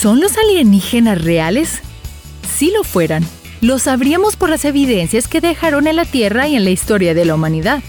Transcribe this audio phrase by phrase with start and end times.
[0.00, 1.82] ¿Son los alienígenas reales?
[2.56, 3.22] Si lo fueran,
[3.60, 7.26] lo sabríamos por las evidencias que dejaron en la Tierra y en la historia de
[7.26, 7.82] la humanidad.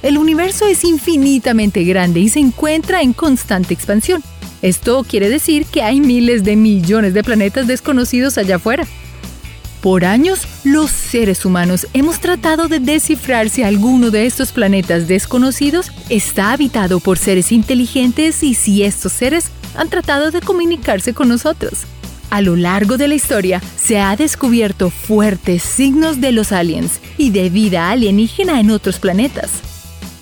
[0.00, 4.22] El universo es infinitamente grande y se encuentra en constante expansión.
[4.62, 8.86] Esto quiere decir que hay miles de millones de planetas desconocidos allá afuera.
[9.80, 15.90] Por años, los seres humanos hemos tratado de descifrar si alguno de estos planetas desconocidos
[16.10, 21.84] está habitado por seres inteligentes y si estos seres han tratado de comunicarse con nosotros.
[22.28, 27.30] A lo largo de la historia se ha descubierto fuertes signos de los aliens y
[27.30, 29.50] de vida alienígena en otros planetas.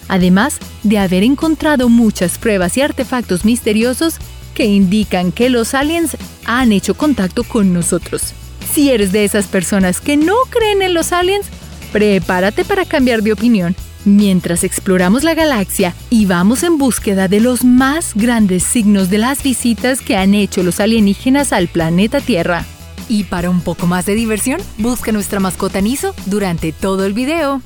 [0.06, 4.18] Además de haber encontrado muchas pruebas y artefactos misteriosos
[4.54, 8.34] que indican que los aliens han hecho contacto con nosotros.
[8.72, 11.46] Si eres de esas personas que no creen en los aliens,
[11.92, 13.74] prepárate para cambiar de opinión
[14.09, 19.42] mientras exploramos la galaxia y vamos en búsqueda de los más grandes signos de las
[19.42, 22.65] visitas que han hecho los alienígenas al planeta Tierra.
[23.09, 27.62] Y para un poco más de diversión, busca nuestra mascota Niso durante todo el video.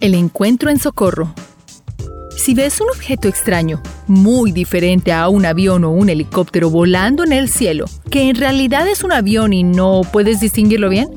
[0.00, 1.34] El encuentro en Socorro.
[2.42, 7.34] Si ves un objeto extraño, muy diferente a un avión o un helicóptero volando en
[7.34, 11.10] el cielo, que en realidad es un avión y no puedes distinguirlo bien,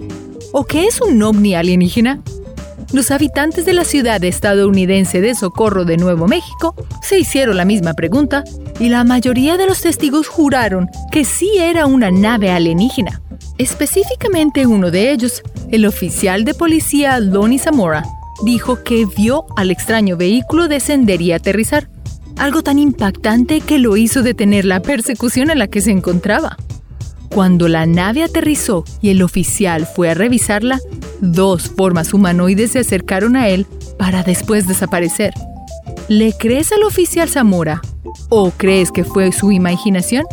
[0.52, 2.20] o que es un ovni alienígena,
[2.92, 7.94] los habitantes de la ciudad estadounidense de Socorro de Nuevo México se hicieron la misma
[7.94, 8.44] pregunta
[8.78, 13.22] y la mayoría de los testigos juraron que sí era una nave alienígena.
[13.58, 18.04] Específicamente uno de ellos, el oficial de policía Lonnie Zamora,
[18.44, 21.90] dijo que vio al extraño vehículo descender y aterrizar,
[22.38, 26.58] algo tan impactante que lo hizo detener la persecución en la que se encontraba.
[27.30, 30.80] Cuando la nave aterrizó y el oficial fue a revisarla,
[31.20, 33.66] dos formas humanoides se acercaron a él
[33.98, 35.34] para después desaparecer.
[36.10, 37.82] ¿Le crees al oficial Zamora?
[38.30, 40.26] ¿O crees que fue su imaginación?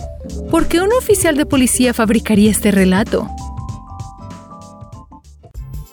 [0.50, 3.28] ¿Por qué un oficial de policía fabricaría este relato?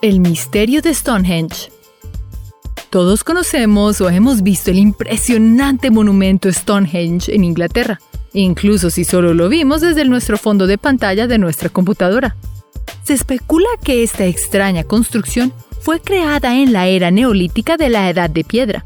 [0.01, 1.69] El misterio de Stonehenge
[2.89, 7.99] todos conocemos o hemos visto el impresionante monumento Stonehenge en Inglaterra,
[8.33, 12.35] incluso si solo lo vimos desde nuestro fondo de pantalla de nuestra computadora.
[13.03, 18.29] Se especula que esta extraña construcción fue creada en la era neolítica de la Edad
[18.29, 18.85] de Piedra,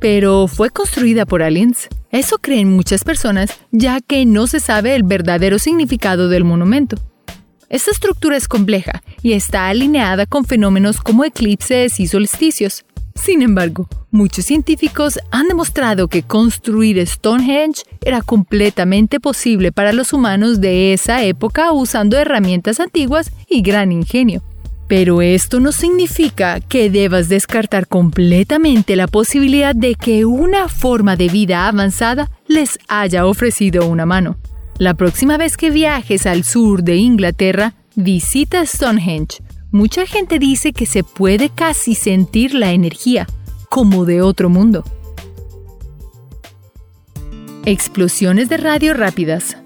[0.00, 1.88] pero fue construida por aliens.
[2.10, 6.96] Eso creen muchas personas, ya que no se sabe el verdadero significado del monumento.
[7.68, 12.86] Esta estructura es compleja y está alineada con fenómenos como eclipses y solsticios,
[13.22, 20.60] sin embargo, muchos científicos han demostrado que construir Stonehenge era completamente posible para los humanos
[20.60, 24.42] de esa época usando herramientas antiguas y gran ingenio.
[24.88, 31.28] Pero esto no significa que debas descartar completamente la posibilidad de que una forma de
[31.28, 34.38] vida avanzada les haya ofrecido una mano.
[34.78, 40.86] La próxima vez que viajes al sur de Inglaterra, visita Stonehenge Mucha gente dice que
[40.86, 43.26] se puede casi sentir la energía,
[43.68, 44.82] como de otro mundo.
[47.66, 49.58] Explosiones de radio rápidas.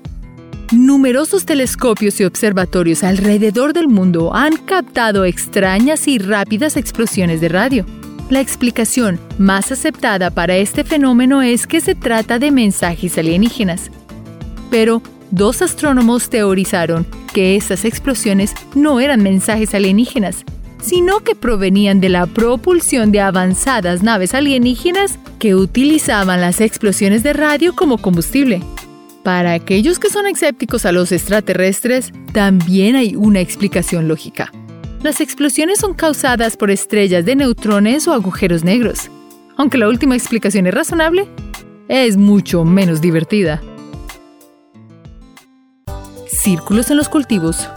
[0.73, 7.87] Numerosos telescopios y observatorios alrededor del mundo han captado extrañas y rápidas explosiones de radio.
[8.29, 13.93] La explicación más aceptada para este fenómeno es que se trata de mensajes alienígenas.
[14.69, 15.01] Pero
[15.32, 20.44] dos astrónomos teorizaron que esas explosiones no eran mensajes alienígenas,
[20.81, 27.32] sino que provenían de la propulsión de avanzadas naves alienígenas que utilizaban las explosiones de
[27.32, 28.62] radio como combustible.
[29.25, 34.53] Para aquellos que son escépticos a los extraterrestres, también hay una explicación lógica.
[35.03, 39.10] Las explosiones son causadas por estrellas de neutrones o agujeros negros.
[39.56, 41.26] Aunque la última explicación es razonable,
[41.88, 43.62] es mucho menos divertida.
[46.43, 47.69] Círculos en los cultivos.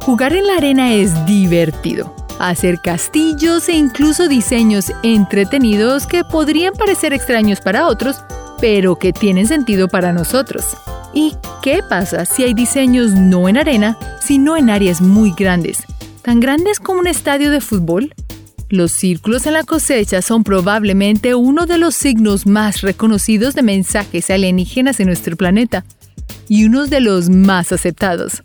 [0.00, 2.12] Jugar en la arena es divertido.
[2.40, 8.24] Hacer castillos e incluso diseños entretenidos que podrían parecer extraños para otros,
[8.60, 10.64] pero que tienen sentido para nosotros.
[11.14, 15.84] ¿Y qué pasa si hay diseños no en arena, sino en áreas muy grandes?
[16.22, 18.12] ¿Tan grandes como un estadio de fútbol?
[18.68, 24.28] Los círculos en la cosecha son probablemente uno de los signos más reconocidos de mensajes
[24.28, 25.84] alienígenas en nuestro planeta
[26.50, 28.42] y uno de los más aceptados.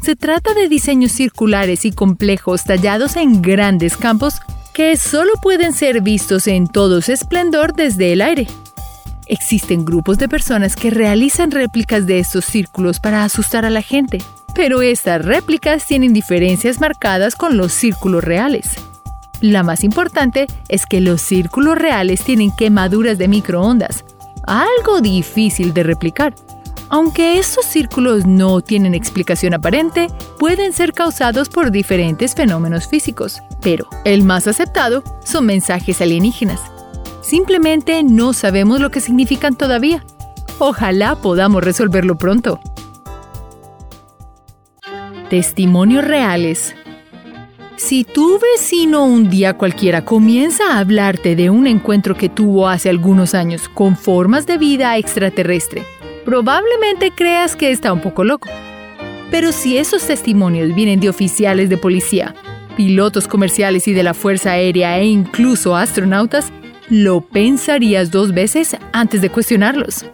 [0.00, 4.36] Se trata de diseños circulares y complejos tallados en grandes campos
[4.72, 8.46] que solo pueden ser vistos en todo su esplendor desde el aire.
[9.26, 14.18] Existen grupos de personas que realizan réplicas de estos círculos para asustar a la gente,
[14.54, 18.68] pero estas réplicas tienen diferencias marcadas con los círculos reales.
[19.40, 24.04] La más importante es que los círculos reales tienen quemaduras de microondas,
[24.44, 26.32] algo difícil de replicar
[26.88, 30.06] Aunque estos círculos no tienen explicación aparente,
[30.38, 36.60] pueden ser causados por diferentes fenómenos físicos, pero el más aceptado son mensajes alienígenas.
[37.22, 40.04] Simplemente no sabemos lo que significan todavía.
[40.58, 42.60] Ojalá podamos resolverlo pronto.
[45.28, 46.76] Testimonios reales.
[47.76, 52.88] Si tu vecino un día cualquiera comienza a hablarte de un encuentro que tuvo hace
[52.88, 55.84] algunos años con formas de vida extraterrestre,
[56.26, 58.48] probablemente creas que está un poco loco.
[59.30, 62.34] Pero si esos testimonios vienen de oficiales de policía,
[62.76, 66.52] pilotos comerciales y de la Fuerza Aérea e incluso astronautas,
[66.90, 70.04] lo pensarías dos veces antes de cuestionarlos.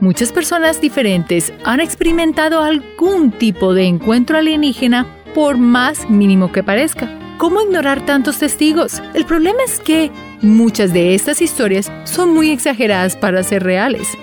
[0.00, 7.10] Muchas personas diferentes han experimentado algún tipo de encuentro alienígena por más mínimo que parezca.
[7.36, 9.02] ¿Cómo ignorar tantos testigos?
[9.12, 14.16] El problema es que muchas de estas historias son muy exageradas para ser reales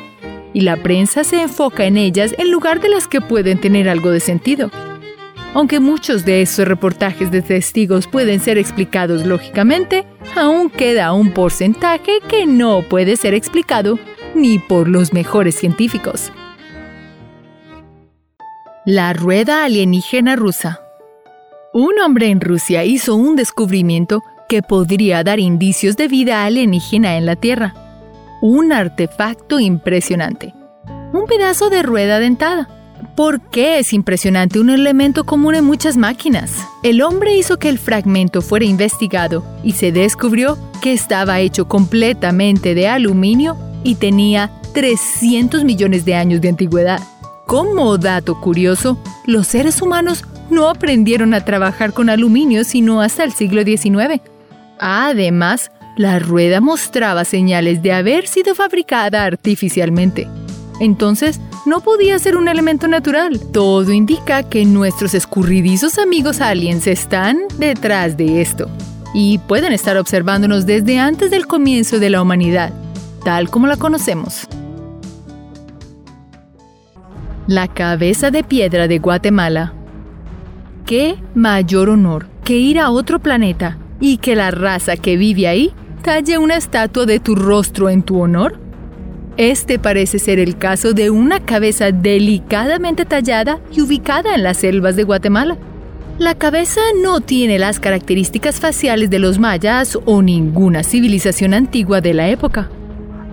[0.58, 4.10] y la prensa se enfoca en ellas en lugar de las que pueden tener algo
[4.10, 4.72] de sentido.
[5.54, 10.04] Aunque muchos de estos reportajes de testigos pueden ser explicados lógicamente,
[10.36, 14.00] aún queda un porcentaje que no puede ser explicado
[14.34, 16.32] ni por los mejores científicos.
[18.84, 20.82] La rueda alienígena rusa.
[21.72, 27.28] Un hombre en Rusia hizo un descubrimiento que podría dar indicios de vida alienígena en
[27.28, 27.76] la Tierra
[28.42, 30.54] un artefacto impresionante.
[31.14, 32.70] Un pedazo de rueda dentada.
[33.16, 36.52] ¿Por qué es impresionante un elemento común en muchas máquinas?
[36.84, 42.76] El hombre hizo que el fragmento fuera investigado y se descubrió que estaba hecho completamente
[42.76, 47.00] de aluminio y tenía 300 millones de años de antigüedad.
[47.48, 53.32] Como dato curioso, los seres humanos no aprendieron a trabajar con aluminio sino hasta el
[53.32, 54.22] siglo XIX.
[54.80, 60.28] Además, la rueda mostraba señales de haber sido fabricada artificialmente.
[60.80, 63.40] Entonces, no podía ser un elemento natural.
[63.52, 68.70] Todo indica que nuestros escurridizos amigos aliens están detrás de esto.
[69.14, 72.72] Y pueden estar observándonos desde antes del comienzo de la humanidad,
[73.26, 74.48] tal como la conocemos.
[77.48, 79.74] La cabeza de piedra de Guatemala.
[80.86, 85.74] ¿Qué mayor honor que ir a otro planeta y que la raza que vive ahí
[86.08, 88.58] talle una estatua de tu rostro en tu honor?
[89.36, 94.96] Este parece ser el caso de una cabeza delicadamente tallada y ubicada en las selvas
[94.96, 95.58] de Guatemala.
[96.18, 102.14] La cabeza no tiene las características faciales de los mayas o ninguna civilización antigua de
[102.14, 102.70] la época.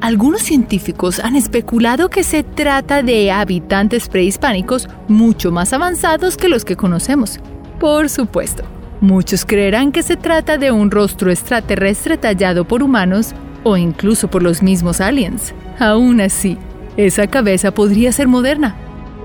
[0.00, 6.65] Algunos científicos han especulado que se trata de habitantes prehispánicos mucho más avanzados que los
[6.65, 7.38] que conocemos.
[7.79, 8.65] Por supuesto,
[9.05, 14.43] Muchos creerán que se trata de un rostro extraterrestre tallado por humanos o incluso por
[14.43, 15.55] los mismos aliens.
[15.79, 16.56] Aún así,
[16.97, 18.75] esa cabeza podría ser moderna,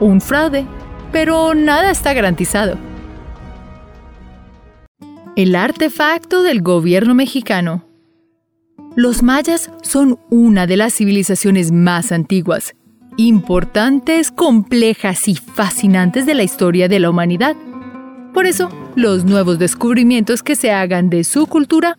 [0.01, 0.65] un fraude,
[1.13, 2.77] pero nada está garantizado.
[5.37, 7.85] El artefacto del gobierno mexicano.
[8.97, 12.75] Los mayas son una de las civilizaciones más antiguas,
[13.15, 17.55] importantes, complejas y fascinantes de la historia de la humanidad.
[18.33, 21.97] Por eso, los nuevos descubrimientos que se hagan de su cultura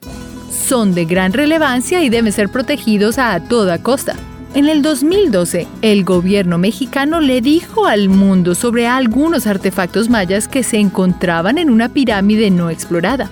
[0.51, 4.17] son de gran relevancia y deben ser protegidos a toda costa.
[4.55, 10.65] En el 2012, el gobierno mexicano le dijo al mundo sobre algunos artefactos mayas que
[10.65, 13.31] se encontraban en una pirámide no explorada.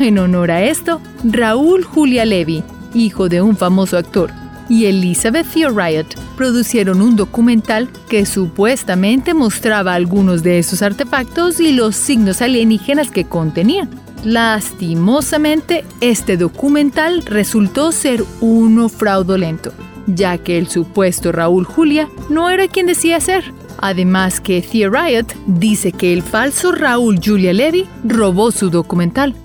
[0.00, 4.32] En honor a esto, Raúl Julia Levy, hijo de un famoso actor,
[4.68, 6.06] y Elizabeth Riot
[6.36, 13.24] producieron un documental que supuestamente mostraba algunos de esos artefactos y los signos alienígenas que
[13.24, 13.88] contenían.
[14.24, 19.72] Lastimosamente, este documental resultó ser uno fraudulento,
[20.06, 23.52] ya que el supuesto Raúl Julia no era quien decía ser.
[23.80, 29.36] Además que Riot dice que el falso Raúl Julia Levy robó su documental.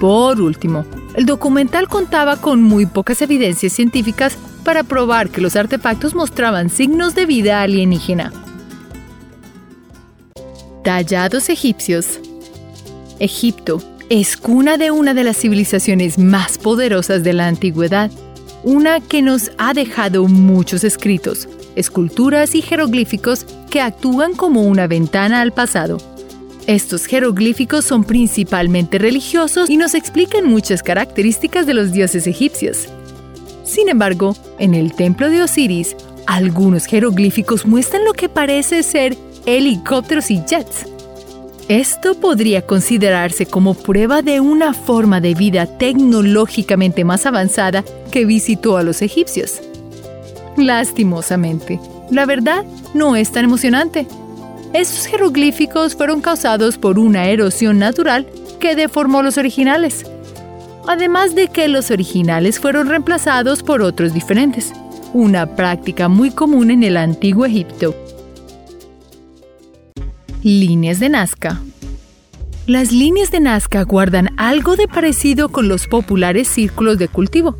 [0.00, 6.14] Por último, el documental contaba con muy pocas evidencias científicas para probar que los artefactos
[6.14, 8.32] mostraban signos de vida alienígena.
[10.84, 12.20] Tallados egipcios.
[13.18, 18.10] Egipto es cuna de una de las civilizaciones más poderosas de la antigüedad,
[18.64, 25.40] una que nos ha dejado muchos escritos, esculturas y jeroglíficos que actúan como una ventana
[25.40, 26.11] al pasado.
[26.66, 32.88] Estos jeroglíficos son principalmente religiosos y nos explican muchas características de los dioses egipcios.
[33.64, 40.30] Sin embargo, en el templo de Osiris, algunos jeroglíficos muestran lo que parece ser helicópteros
[40.30, 40.86] y jets.
[41.68, 48.76] Esto podría considerarse como prueba de una forma de vida tecnológicamente más avanzada que visitó
[48.76, 49.60] a los egipcios.
[50.56, 54.06] Lastimosamente, La verdad, no es tan emocionante.
[54.72, 58.26] Estos jeroglíficos fueron causados por una erosión natural
[58.58, 60.06] que deformó los originales.
[60.88, 64.72] Además de que los originales fueron reemplazados por otros diferentes,
[65.12, 67.94] una práctica muy común en el antiguo Egipto.
[70.42, 71.60] Líneas de Nazca
[72.66, 77.58] Las líneas de Nazca guardan algo de parecido con los populares círculos de cultivo,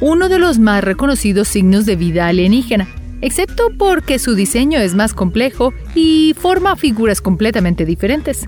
[0.00, 2.88] uno de los más reconocidos signos de vida alienígena,
[3.26, 8.46] excepto porque su diseño es más complejo y forma figuras completamente diferentes.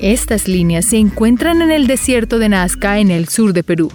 [0.00, 3.90] Estas líneas se encuentran en el desierto de Nazca en el sur de Perú.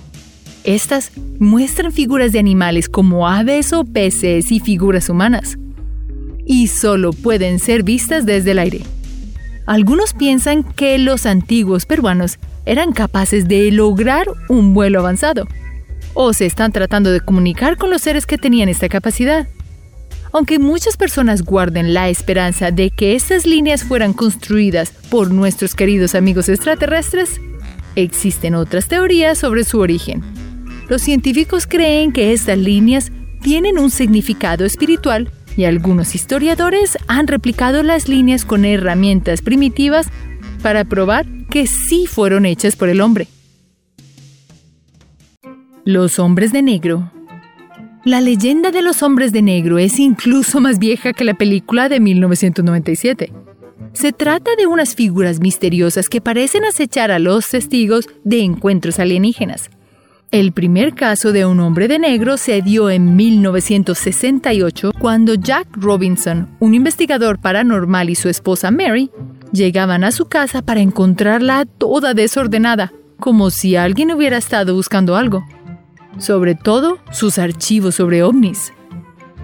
[0.65, 5.57] Estas muestran figuras de animales como aves o peces y figuras humanas.
[6.45, 8.81] Y solo pueden ser vistas desde el aire.
[9.67, 15.47] Algunos piensan que los antiguos peruanos eran capaces de lograr un vuelo avanzado,
[16.13, 19.47] o se están tratando de comunicar con los seres que tenían esta capacidad.
[20.31, 26.13] Aunque muchas personas guarden la esperanza de que estas líneas fueran construidas por nuestros queridos
[26.13, 27.41] amigos extraterrestres,
[27.95, 30.21] existen otras teorías sobre su origen.
[30.87, 37.81] Los científicos creen que estas líneas tienen un significado espiritual y algunos historiadores han replicado
[37.81, 40.07] las líneas con herramientas primitivas
[40.61, 43.27] para probar que sí fueron hechas por el hombre.
[45.85, 47.11] Los hombres de negro
[48.05, 51.99] la leyenda de los hombres de negro es incluso más vieja que la película de
[51.99, 53.33] 1997.
[53.91, 59.69] Se trata de unas figuras misteriosas que parecen acechar a los testigos de encuentros alienígenas.
[60.31, 66.47] El primer caso de un hombre de negro se dio en 1968 cuando Jack Robinson,
[66.59, 69.09] un investigador paranormal y su esposa Mary,
[69.51, 75.43] llegaban a su casa para encontrarla toda desordenada, como si alguien hubiera estado buscando algo
[76.17, 78.73] sobre todo sus archivos sobre ovnis.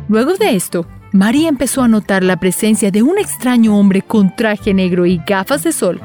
[0.09, 4.73] Luego de esto, María empezó a notar la presencia de un extraño hombre con traje
[4.73, 6.01] negro y gafas de sol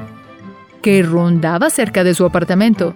[0.81, 2.95] que rondaba cerca de su apartamento.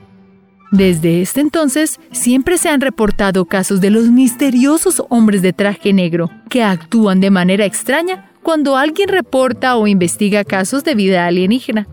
[0.72, 6.30] Desde este entonces, siempre se han reportado casos de los misteriosos hombres de traje negro
[6.50, 11.88] que actúan de manera extraña cuando alguien reporta o investiga casos de vida alienígena.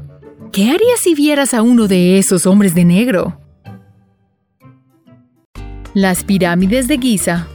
[0.53, 3.42] ¿Qué harías si vieras a uno de esos hombres de negro?
[5.95, 7.49] Las pirámides de Giza.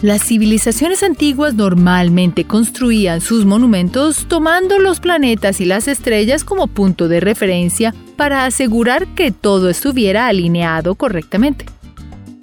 [0.00, 7.08] Las civilizaciones antiguas normalmente construían sus monumentos tomando los planetas y las estrellas como punto
[7.08, 11.66] de referencia para asegurar que todo estuviera alineado correctamente.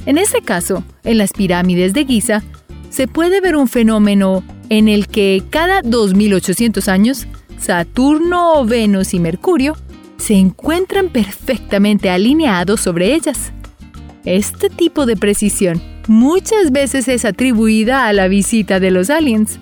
[0.05, 2.43] En este caso, en las pirámides de Giza,
[2.89, 9.77] se puede ver un fenómeno en el que cada 2800 años, Saturno, Venus y Mercurio
[10.17, 13.53] se encuentran perfectamente alineados sobre ellas.
[14.25, 19.59] Este tipo de precisión muchas veces es atribuida a la visita de los aliens.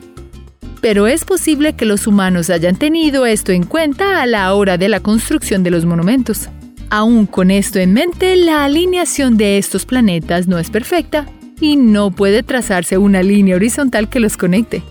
[0.82, 4.90] Pero es posible que los humanos hayan tenido esto en cuenta a la hora de
[4.90, 6.50] la construcción de los monumentos.
[6.90, 11.26] Aún con esto en mente, la alineación de estos planetas no es perfecta
[11.62, 14.82] y no puede trazarse una línea horizontal que los conecte.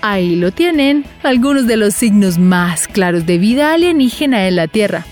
[0.00, 5.06] Ahí lo tienen, algunos de los signos más claros de vida alienígena en la Tierra.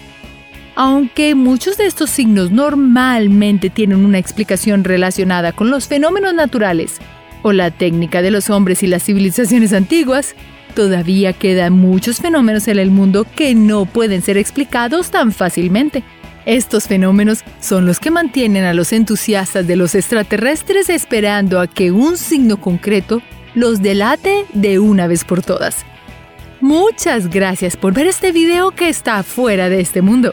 [0.82, 7.00] Aunque muchos de estos signos normalmente tienen una explicación relacionada con los fenómenos naturales
[7.42, 10.34] o la técnica de los hombres y las civilizaciones antiguas,
[10.74, 16.02] todavía quedan muchos fenómenos en el mundo que no pueden ser explicados tan fácilmente.
[16.46, 21.92] Estos fenómenos son los que mantienen a los entusiastas de los extraterrestres esperando a que
[21.92, 23.20] un signo concreto
[23.54, 25.84] los delate de una vez por todas.
[26.62, 30.32] Muchas gracias por ver este video que está fuera de este mundo.